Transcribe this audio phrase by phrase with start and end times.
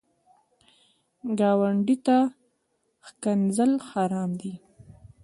[1.39, 2.17] ګاونډي ته
[3.07, 4.53] ښکنځل حرام دي